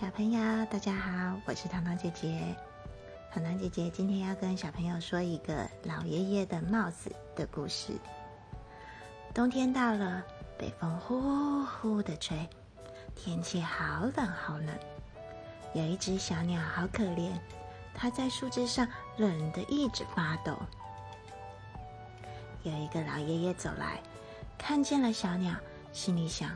[0.00, 2.42] 小朋友，大家好，我是糖糖姐姐。
[3.30, 7.92] 糖糖姐姐今天要跟小朋友说一个老爷爷的帽子的故事。
[9.34, 10.24] 冬天到了，
[10.58, 12.48] 北风呼呼的吹，
[13.14, 14.68] 天气好冷好冷。
[15.74, 17.30] 有一只小鸟好可怜，
[17.94, 18.88] 它在树枝上
[19.18, 20.58] 冷得一直发抖。
[22.62, 24.00] 有一个老爷爷走来，
[24.56, 25.54] 看见了小鸟，
[25.92, 26.50] 心里想：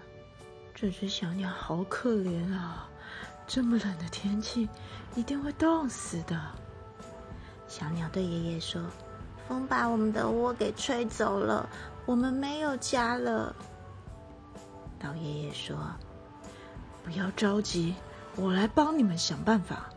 [0.75, 2.89] 这只小鸟好可怜啊！
[3.47, 4.69] 这么冷的天气，
[5.15, 6.39] 一定会冻死的。
[7.69, 8.83] 小鸟对爷爷说
[9.47, 11.69] ：“风把我们的窝给吹走了，
[12.05, 13.55] 我们没有家了。”
[15.03, 15.77] 老爷爷说
[17.05, 17.95] ：“不要着急，
[18.35, 19.89] 我来帮你们想办法。”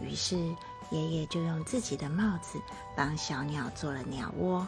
[0.00, 0.36] 于是
[0.90, 2.58] 爷爷就用自己的帽子
[2.96, 4.66] 帮小鸟做了鸟窝，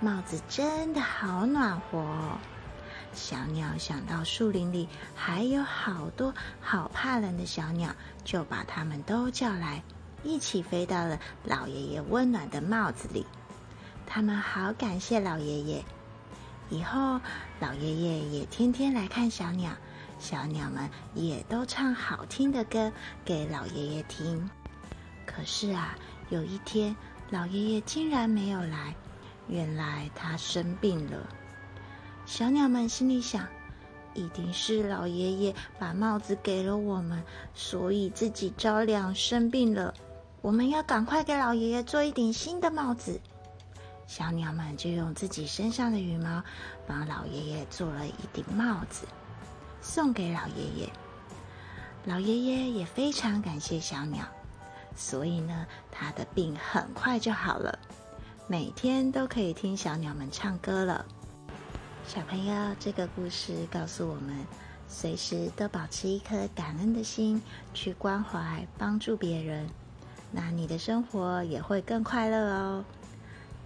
[0.00, 2.38] 帽子真的好暖和哦。
[3.12, 7.94] 小鸟想到树林里还有好多好怕冷的小鸟，
[8.24, 9.82] 就把它们都叫来，
[10.24, 13.26] 一起飞到了老爷爷温暖的帽子里。
[14.06, 15.84] 他们好感谢老爷爷，
[16.70, 17.20] 以后
[17.60, 19.72] 老爷爷也天天来看小鸟，
[20.18, 22.92] 小鸟们也都唱好听的歌
[23.24, 24.50] 给老爷爷听。
[25.26, 25.96] 可是啊，
[26.30, 26.96] 有一天
[27.30, 28.94] 老爷爷竟然没有来，
[29.48, 31.28] 原来他生病了。
[32.24, 33.46] 小鸟们心里想：
[34.14, 37.22] 一定是老爷爷把帽子给了我们，
[37.54, 39.92] 所以自己着凉生病了。
[40.40, 43.20] 我们要赶快给老爷爷做一顶新的帽子。
[44.06, 46.42] 小鸟们就用自己身上的羽毛
[46.86, 49.06] 帮老爷爷做了一顶帽子，
[49.80, 50.88] 送给老爷爷。
[52.04, 54.24] 老爷爷也非常感谢小鸟，
[54.96, 57.78] 所以呢，他的病很快就好了，
[58.46, 61.04] 每天都可以听小鸟们唱歌了。
[62.14, 64.44] 小朋友，这个故事告诉我们，
[64.86, 67.40] 随时都保持一颗感恩的心，
[67.72, 69.66] 去关怀、帮助别人，
[70.30, 72.84] 那你的生活也会更快乐哦。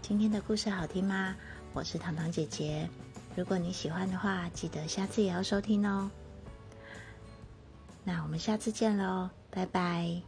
[0.00, 1.34] 今天的故事好听吗？
[1.72, 2.88] 我是糖糖姐姐。
[3.34, 6.08] 如果你喜欢的话，记得下次也要收听哦。
[8.04, 10.22] 那我们下次见喽，拜拜。